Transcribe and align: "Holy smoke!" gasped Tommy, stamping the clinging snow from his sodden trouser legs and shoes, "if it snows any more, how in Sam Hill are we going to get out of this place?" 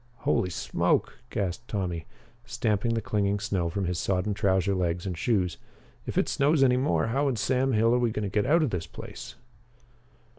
"Holy 0.21 0.49
smoke!" 0.49 1.19
gasped 1.29 1.67
Tommy, 1.67 2.07
stamping 2.43 2.95
the 2.95 3.03
clinging 3.03 3.39
snow 3.39 3.69
from 3.69 3.85
his 3.85 3.99
sodden 3.99 4.33
trouser 4.33 4.73
legs 4.73 5.05
and 5.05 5.15
shoes, 5.15 5.59
"if 6.07 6.17
it 6.17 6.27
snows 6.27 6.63
any 6.63 6.75
more, 6.75 7.05
how 7.09 7.27
in 7.27 7.35
Sam 7.35 7.73
Hill 7.73 7.93
are 7.93 7.99
we 7.99 8.09
going 8.09 8.23
to 8.23 8.27
get 8.27 8.47
out 8.47 8.63
of 8.63 8.71
this 8.71 8.87
place?" 8.87 9.35